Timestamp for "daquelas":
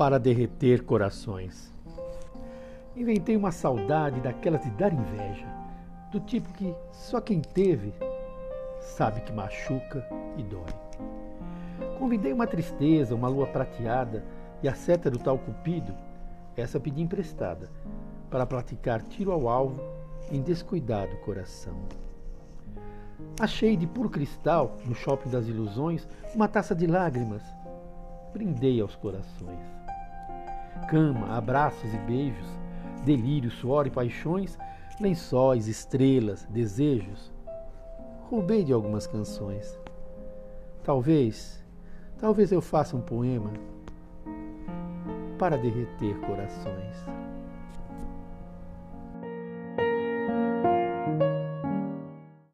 4.22-4.62